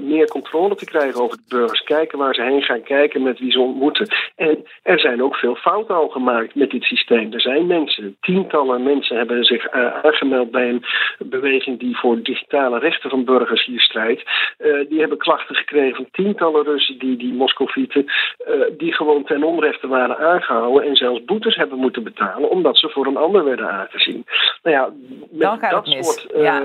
meer 0.00 0.28
controle 0.28 0.74
te 0.74 0.84
krijgen 0.84 1.22
over 1.22 1.36
de 1.36 1.44
burgers. 1.48 1.82
Kijken 1.82 2.18
waar 2.18 2.34
ze 2.34 2.42
heen 2.42 2.62
gaan, 2.62 2.82
kijken 2.82 3.22
met 3.22 3.38
wie 3.38 3.52
ze 3.52 3.60
ontmoeten. 3.60 4.08
En 4.36 4.64
er 4.82 5.00
zijn 5.00 5.22
ook 5.22 5.36
veel 5.36 5.54
fouten 5.54 5.94
al 5.94 6.08
gemaakt 6.08 6.54
met 6.54 6.70
dit 6.70 6.82
systeem. 6.82 7.32
Er 7.32 7.40
zijn 7.40 7.66
mensen, 7.66 8.16
tientallen 8.20 8.82
mensen 8.82 9.16
hebben 9.16 9.44
zich 9.44 9.70
aangemeld 9.70 10.50
bij 10.54 10.68
een 10.68 10.84
beweging 11.18 11.78
die 11.78 11.98
voor 11.98 12.22
digitale 12.22 12.78
rechten 12.78 13.10
van 13.10 13.24
burgers 13.24 13.64
hier 13.64 13.80
strijdt. 13.80 14.22
Uh, 14.58 14.88
die 14.88 15.00
hebben 15.00 15.18
klachten 15.18 15.54
gekregen 15.54 15.96
van 15.96 16.08
tientallen 16.12 16.64
Russen, 16.64 16.98
die, 16.98 17.16
die 17.16 17.32
Moscovieten, 17.32 18.04
uh, 18.04 18.64
die 18.78 18.92
gewoon 18.92 19.24
ten 19.24 19.42
onrechte 19.42 19.88
waren 19.88 20.18
aangehouden 20.18 20.88
en 20.88 20.96
zelfs 20.96 21.24
boetes 21.24 21.56
hebben 21.56 21.78
moeten 21.78 22.02
betalen 22.02 22.50
omdat 22.50 22.78
ze 22.78 22.88
voor 22.88 23.06
een 23.06 23.16
ander 23.16 23.44
werden 23.44 23.70
aangezien. 23.70 24.24
Nou 24.62 24.76
ja, 24.76 24.92
met 25.30 25.70
dat 25.70 25.86
soort 25.86 26.26
uh, 26.36 26.42
ja. 26.42 26.60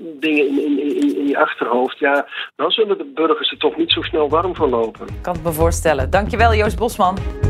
dingen 0.00 0.46
in, 0.46 0.58
in, 0.58 0.78
in, 0.78 1.16
in 1.16 1.26
je 1.26 1.38
achterhoofd, 1.38 1.98
ja, 1.98 2.26
dan 2.56 2.70
zullen 2.70 2.98
de 2.98 3.10
burgers 3.14 3.50
er 3.50 3.58
toch 3.58 3.76
niet 3.76 3.90
zo 3.90 4.02
snel 4.02 4.28
warm 4.28 4.56
voor 4.56 4.68
lopen. 4.68 5.06
Ik 5.06 5.22
kan 5.22 5.34
het 5.34 5.44
me 5.44 5.52
voorstellen. 5.52 6.10
Dankjewel, 6.10 6.54
Joost 6.54 6.78
Bosman. 6.78 7.49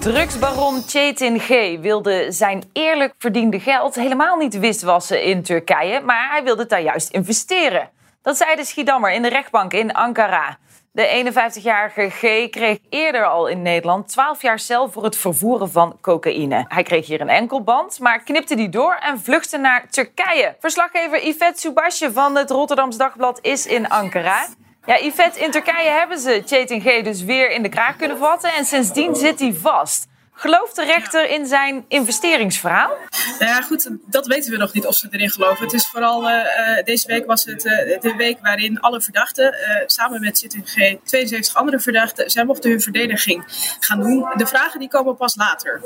Drugsbaron 0.00 0.82
Çetin 0.86 1.38
G. 1.40 1.48
wilde 1.80 2.32
zijn 2.32 2.62
eerlijk 2.72 3.14
verdiende 3.18 3.60
geld 3.60 3.94
helemaal 3.94 4.36
niet 4.36 4.58
witwassen 4.58 5.22
in 5.22 5.42
Turkije, 5.42 6.00
maar 6.00 6.30
hij 6.30 6.42
wilde 6.44 6.60
het 6.60 6.70
daar 6.70 6.82
juist 6.82 7.10
investeren. 7.10 7.90
Dat 8.22 8.36
zei 8.36 8.56
de 8.56 8.64
Schiedammer 8.64 9.12
in 9.12 9.22
de 9.22 9.28
rechtbank 9.28 9.72
in 9.72 9.92
Ankara. 9.92 10.58
De 10.92 11.32
51-jarige 11.32 12.10
G 12.10 12.50
kreeg 12.50 12.78
eerder 12.88 13.26
al 13.26 13.46
in 13.46 13.62
Nederland 13.62 14.08
12 14.08 14.42
jaar 14.42 14.58
cel 14.58 14.90
voor 14.90 15.04
het 15.04 15.16
vervoeren 15.16 15.70
van 15.70 15.98
cocaïne. 16.00 16.64
Hij 16.68 16.82
kreeg 16.82 17.06
hier 17.06 17.20
een 17.20 17.28
enkelband, 17.28 17.98
maar 17.98 18.22
knipte 18.22 18.54
die 18.56 18.68
door 18.68 18.94
en 19.00 19.20
vluchtte 19.20 19.58
naar 19.58 19.88
Turkije. 19.90 20.56
Verslaggever 20.60 21.26
Yvette 21.26 21.60
Subasje 21.60 22.12
van 22.12 22.36
het 22.36 22.50
Rotterdams 22.50 22.96
Dagblad 22.96 23.38
is 23.42 23.66
in 23.66 23.88
Ankara. 23.88 24.46
Ja, 24.86 24.98
Yvette, 24.98 25.40
in 25.40 25.50
Turkije 25.50 25.90
hebben 25.90 26.18
ze 26.18 26.42
Çetin 26.46 26.80
G 26.80 27.02
dus 27.02 27.22
weer 27.22 27.50
in 27.50 27.62
de 27.62 27.68
kraag 27.68 27.96
kunnen 27.96 28.18
vatten 28.18 28.52
en 28.52 28.64
sindsdien 28.64 29.14
zit 29.14 29.40
hij 29.40 29.54
vast. 29.54 30.08
Gelooft 30.32 30.76
de 30.76 30.84
rechter 30.84 31.30
in 31.30 31.46
zijn 31.46 31.84
investeringsverhaal? 31.88 32.96
Nou 33.38 33.50
ja, 33.50 33.62
goed, 33.62 33.90
dat 34.06 34.26
weten 34.26 34.50
we 34.50 34.56
nog 34.56 34.72
niet 34.72 34.86
of 34.86 34.94
ze 34.94 35.08
erin 35.10 35.30
geloven. 35.30 35.64
Het 35.64 35.72
is 35.72 35.86
vooral, 35.86 36.30
uh, 36.30 36.38
deze 36.84 37.06
week 37.06 37.26
was 37.26 37.44
het 37.44 37.64
uh, 37.64 38.00
de 38.00 38.14
week 38.16 38.38
waarin 38.42 38.80
alle 38.80 39.00
verdachten, 39.00 39.54
samen 39.86 40.20
met 40.20 40.38
ZTG, 40.38 40.74
72 41.04 41.54
andere 41.54 41.80
verdachten, 41.80 42.30
zij 42.30 42.44
mochten 42.44 42.70
hun 42.70 42.80
verdediging 42.80 43.44
gaan 43.80 44.02
doen. 44.02 44.26
De 44.36 44.46
vragen 44.46 44.80
die 44.80 44.88
komen 44.88 45.16
pas 45.16 45.36
later. 45.36 45.80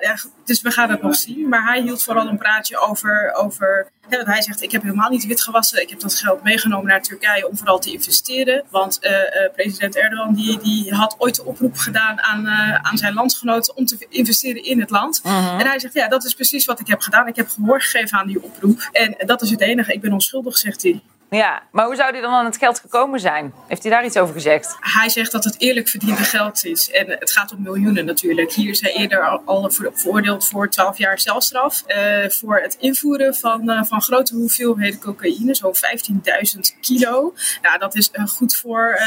ja, 0.00 0.16
dus 0.44 0.60
we 0.60 0.70
gaan 0.70 0.90
het 0.90 1.02
nog 1.02 1.16
zien. 1.16 1.48
Maar 1.48 1.64
hij 1.64 1.80
hield 1.80 2.02
vooral 2.02 2.28
een 2.28 2.38
praatje 2.38 2.78
over, 2.78 3.34
over 3.34 3.90
want 4.16 4.26
hij 4.26 4.42
zegt, 4.42 4.62
ik 4.62 4.72
heb 4.72 4.82
helemaal 4.82 5.10
niet 5.10 5.26
wit 5.26 5.42
gewassen. 5.42 5.82
Ik 5.82 5.90
heb 5.90 6.00
dat 6.00 6.14
geld 6.14 6.42
meegenomen 6.42 6.86
naar 6.86 7.02
Turkije 7.02 7.48
om 7.48 7.56
vooral 7.56 7.78
te 7.78 7.92
investeren. 7.92 8.64
Want 8.70 8.98
uh, 9.02 9.10
uh, 9.10 9.18
president 9.54 9.96
Erdogan 9.96 10.34
die, 10.34 10.58
die 10.58 10.94
had 10.94 11.14
ooit 11.18 11.34
de 11.34 11.44
oproep 11.44 11.76
gedaan 11.76 12.20
aan, 12.20 12.46
uh, 12.46 12.74
aan 12.74 12.98
zijn 12.98 13.14
landsgenoten 13.14 13.76
om 13.76 13.86
te 13.86 14.06
investeren 14.08 14.64
in 14.64 14.80
het 14.80 14.90
land. 14.90 15.20
Mhm. 15.22 15.58
En 15.60 15.66
hij 15.66 15.78
zegt, 15.78 15.94
ja, 15.94 16.08
dat 16.08 16.24
is 16.24 16.34
precies 16.34 16.64
wat 16.64 16.80
ik 16.80 16.86
heb 16.86 17.00
gedaan. 17.00 17.26
Ik 17.26 17.36
heb 17.36 17.48
gehoor 17.48 17.80
gegeven 17.80 18.18
aan 18.18 18.26
die 18.26 18.42
oproep. 18.42 18.88
En 18.92 19.14
dat 19.26 19.42
is 19.42 19.50
het 19.50 19.60
enige. 19.60 19.92
Ik 19.92 20.00
ben 20.00 20.12
onschuldig, 20.12 20.58
zegt 20.58 20.82
hij. 20.82 21.00
Ja, 21.30 21.62
maar 21.72 21.84
hoe 21.86 21.96
zou 21.96 22.10
hij 22.10 22.20
dan 22.20 22.32
aan 22.32 22.44
het 22.44 22.56
geld 22.56 22.80
gekomen 22.80 23.20
zijn? 23.20 23.52
Heeft 23.66 23.82
hij 23.82 23.92
daar 23.92 24.04
iets 24.04 24.16
over 24.16 24.34
gezegd? 24.34 24.76
Hij 24.80 25.08
zegt 25.08 25.32
dat 25.32 25.44
het 25.44 25.54
eerlijk 25.58 25.88
verdiende 25.88 26.22
geld 26.22 26.64
is. 26.64 26.90
En 26.90 27.10
het 27.10 27.32
gaat 27.32 27.52
om 27.52 27.62
miljoenen 27.62 28.04
natuurlijk. 28.04 28.52
Hier 28.52 28.70
is 28.70 28.80
hij 28.80 28.92
eerder 28.92 29.42
al 29.44 29.70
veroordeeld 29.70 30.46
voor 30.46 30.70
12 30.70 30.98
jaar 30.98 31.18
celstraf. 31.18 31.84
Uh, 31.86 32.28
voor 32.28 32.60
het 32.60 32.76
invoeren 32.80 33.34
van, 33.34 33.70
uh, 33.70 33.82
van 33.82 34.02
grote 34.02 34.34
hoeveelheden 34.34 35.00
cocaïne, 35.00 35.54
zo'n 35.54 35.74
15.000 35.76 36.80
kilo. 36.80 37.34
Nou, 37.62 37.78
dat 37.78 37.94
is 37.94 38.10
uh, 38.12 38.26
goed 38.26 38.56
voor, 38.56 38.98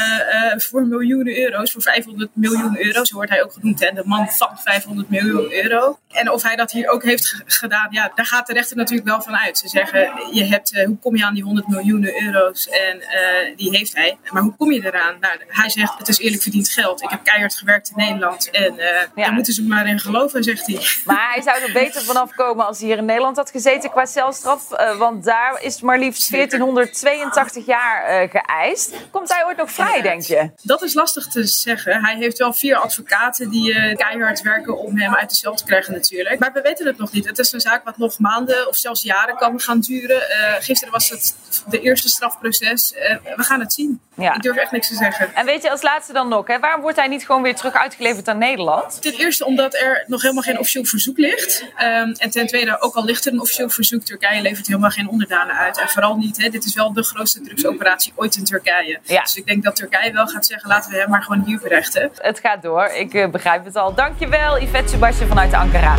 voor 0.56 0.86
miljoenen 0.86 1.38
euro's, 1.38 1.72
voor 1.72 1.82
500 1.82 2.30
miljoen 2.34 2.84
euro. 2.84 3.04
Zo 3.04 3.14
wordt 3.14 3.30
hij 3.30 3.42
ook 3.42 3.52
genoemd, 3.52 3.80
hè? 3.80 3.90
de 3.90 4.02
man 4.04 4.28
van 4.28 4.58
500 4.58 5.08
miljoen 5.08 5.52
euro. 5.52 5.98
En 6.08 6.30
of 6.30 6.42
hij 6.42 6.56
dat 6.56 6.72
hier 6.72 6.88
ook 6.90 7.02
heeft 7.02 7.42
gedaan, 7.46 7.88
ja, 7.90 8.12
daar 8.14 8.26
gaat 8.26 8.46
de 8.46 8.52
rechter 8.52 8.76
natuurlijk 8.76 9.08
wel 9.08 9.22
van 9.22 9.36
uit. 9.36 9.58
Ze 9.58 9.68
zeggen, 9.68 10.12
je 10.32 10.44
hebt, 10.44 10.84
hoe 10.84 10.98
kom 10.98 11.16
je 11.16 11.24
aan 11.24 11.34
die 11.34 11.42
100 11.42 11.68
miljoen 11.68 12.10
euro's 12.20 12.68
en 12.68 12.96
uh, 12.96 13.56
die 13.56 13.70
heeft 13.70 13.96
hij. 13.96 14.18
Maar 14.30 14.42
hoe 14.42 14.56
kom 14.56 14.72
je 14.72 14.86
eraan? 14.86 15.16
Nou, 15.20 15.34
hij 15.46 15.70
zegt, 15.70 15.98
het 15.98 16.08
is 16.08 16.18
eerlijk 16.18 16.42
verdiend 16.42 16.68
geld. 16.68 17.02
Ik 17.02 17.10
heb 17.10 17.24
keihard 17.24 17.54
gewerkt 17.54 17.88
in 17.88 18.04
Nederland 18.04 18.50
en 18.50 18.74
uh, 18.74 18.84
ja. 18.84 19.08
daar 19.14 19.32
moeten 19.32 19.52
ze 19.52 19.62
maar 19.62 19.86
in 19.86 19.98
geloven, 19.98 20.44
zegt 20.44 20.66
hij. 20.66 20.80
Maar 21.04 21.32
hij 21.32 21.42
zou 21.42 21.62
er 21.62 21.72
beter 21.72 22.02
vanaf 22.02 22.34
komen 22.34 22.66
als 22.66 22.78
hij 22.78 22.88
hier 22.88 22.96
in 22.96 23.04
Nederland 23.04 23.36
had 23.36 23.50
gezeten 23.50 23.90
qua 23.90 24.06
celstraf. 24.06 24.72
Uh, 24.72 24.98
want 24.98 25.24
daar 25.24 25.62
is 25.62 25.80
maar 25.80 25.98
liefst 25.98 26.30
1482 26.30 27.66
jaar 27.66 28.28
geëist. 28.28 28.94
Komt 29.10 29.32
hij 29.32 29.44
ooit 29.44 29.56
nog 29.56 29.70
vrij, 29.72 30.02
denk 30.02 30.22
je? 30.22 30.50
Dat 30.62 30.82
is 30.82 30.94
lastig 30.94 31.26
te 31.26 31.44
zeggen. 31.44 32.04
Hij 32.04 32.16
heeft 32.16 32.38
wel 32.38 32.52
vier 32.52 32.76
advocaten 32.76 33.50
die 33.50 33.94
keihard 33.94 34.40
werken 34.40 34.78
om 34.78 34.98
hem 34.98 35.14
uit 35.14 35.30
de 35.30 35.36
cel 35.36 35.54
te 35.54 35.64
krijgen 35.64 35.92
natuurlijk. 35.92 36.38
Maar 36.38 36.52
we 36.52 36.60
weten 36.60 36.86
het 36.86 36.98
nog 36.98 37.12
niet. 37.12 37.26
Het 37.26 37.38
is 37.38 37.52
een 37.52 37.60
zaak 37.60 37.84
wat 37.84 37.98
nog 37.98 38.18
maanden 38.18 38.68
of 38.68 38.76
zelfs 38.76 39.02
jaren 39.02 39.36
kan 39.36 39.60
gaan 39.60 39.80
duren. 39.80 40.22
gisteren 40.60 40.92
was 40.92 41.08
het 41.08 41.34
de 41.68 41.80
eerste 41.80 42.01
strafproces. 42.08 42.92
Uh, 42.94 43.36
we 43.36 43.42
gaan 43.42 43.60
het 43.60 43.72
zien. 43.72 44.00
Ja. 44.14 44.34
Ik 44.34 44.42
durf 44.42 44.56
echt 44.56 44.70
niks 44.70 44.88
te 44.88 44.94
zeggen. 44.94 45.34
En 45.34 45.46
weet 45.46 45.62
je 45.62 45.70
als 45.70 45.82
laatste 45.82 46.12
dan 46.12 46.28
nog, 46.28 46.46
hè, 46.46 46.58
waarom 46.58 46.80
wordt 46.80 46.96
hij 46.96 47.08
niet 47.08 47.26
gewoon 47.26 47.42
weer 47.42 47.54
terug 47.54 47.74
uitgeleverd 47.74 48.28
aan 48.28 48.38
Nederland? 48.38 49.02
Ten 49.02 49.12
eerste 49.12 49.44
omdat 49.44 49.74
er 49.74 50.04
nog 50.06 50.22
helemaal 50.22 50.42
geen 50.42 50.58
officieel 50.58 50.84
verzoek 50.84 51.18
ligt. 51.18 51.62
Um, 51.62 52.12
en 52.12 52.30
ten 52.30 52.46
tweede, 52.46 52.80
ook 52.80 52.94
al 52.94 53.04
ligt 53.04 53.26
er 53.26 53.32
een 53.32 53.40
officieel 53.40 53.68
verzoek, 53.68 54.02
Turkije 54.02 54.42
levert 54.42 54.66
helemaal 54.66 54.90
geen 54.90 55.08
onderdanen 55.08 55.56
uit. 55.56 55.78
En 55.78 55.88
vooral 55.88 56.16
niet, 56.16 56.42
hè, 56.42 56.48
dit 56.48 56.64
is 56.64 56.74
wel 56.74 56.92
de 56.92 57.02
grootste 57.02 57.40
drugsoperatie 57.40 58.12
ooit 58.16 58.36
in 58.36 58.44
Turkije. 58.44 58.98
Ja. 59.02 59.22
Dus 59.22 59.36
ik 59.36 59.46
denk 59.46 59.62
dat 59.62 59.76
Turkije 59.76 60.12
wel 60.12 60.26
gaat 60.26 60.46
zeggen, 60.46 60.68
laten 60.68 60.90
we 60.90 60.96
hem 60.96 61.10
maar 61.10 61.22
gewoon 61.22 61.42
hier 61.46 61.58
berechten. 61.58 62.10
Het 62.14 62.38
gaat 62.38 62.62
door, 62.62 62.86
ik 62.86 63.14
uh, 63.14 63.28
begrijp 63.28 63.64
het 63.64 63.76
al. 63.76 63.94
Dankjewel 63.94 64.60
Yvette 64.60 64.90
Sebastje 64.90 65.26
vanuit 65.26 65.52
Ankara. 65.52 65.94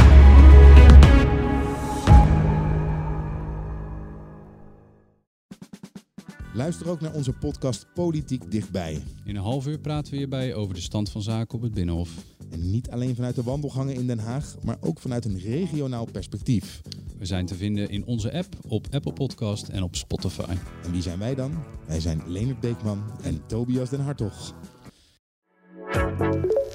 Luister 6.56 6.90
ook 6.90 7.02
naar 7.02 7.14
onze 7.14 7.34
podcast 7.34 7.86
Politiek 7.94 8.52
Dichtbij. 8.52 9.04
In 9.26 9.36
een 9.36 9.42
half 9.42 9.68
uur 9.68 9.80
praten 9.80 10.12
we 10.12 10.18
hierbij 10.18 10.54
over 10.54 10.76
de 10.76 10.82
stand 10.82 11.10
van 11.10 11.22
zaken 11.22 11.56
op 11.56 11.62
het 11.62 11.74
Binnenhof. 11.74 12.10
En 12.52 12.72
niet 12.72 12.90
alleen 12.90 13.16
vanuit 13.16 13.36
de 13.36 13.44
wandelgangen 13.44 13.94
in 13.94 14.08
Den 14.08 14.20
Haag, 14.20 14.56
maar 14.64 14.78
ook 14.82 15.00
vanuit 15.00 15.26
een 15.26 15.40
regionaal 15.40 16.06
perspectief. 16.12 16.82
We 17.18 17.26
zijn 17.26 17.46
te 17.46 17.56
vinden 17.56 17.90
in 17.90 18.06
onze 18.06 18.34
app, 18.34 18.56
op 18.68 18.88
Apple 18.92 19.14
Podcast 19.14 19.68
en 19.68 19.84
op 19.84 19.96
Spotify. 19.96 20.56
En 20.84 20.92
wie 20.92 21.02
zijn 21.02 21.20
wij 21.20 21.36
dan? 21.36 21.64
Wij 21.88 22.00
zijn 22.00 22.22
Leonard 22.28 22.60
Beekman 22.60 23.04
en 23.24 23.42
Tobias 23.48 23.90
den 23.90 24.02
Hartog. 24.02 24.54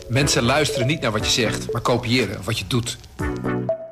Mensen 0.08 0.42
luisteren 0.42 0.86
niet 0.86 1.00
naar 1.00 1.12
wat 1.12 1.24
je 1.24 1.32
zegt, 1.32 1.72
maar 1.72 1.82
kopiëren 1.82 2.44
wat 2.44 2.58
je 2.58 2.66
doet. 2.66 2.98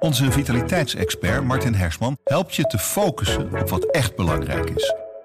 Onze 0.01 0.33
vitaliteitsexpert 0.33 1.45
Martin 1.45 1.75
Hersman 1.75 2.17
helpt 2.25 2.55
je 2.55 2.63
te 2.63 2.79
focussen 2.79 3.61
op 3.61 3.69
wat 3.69 3.85
echt 3.85 4.17
belangrijk 4.17 4.71
is. 4.71 5.06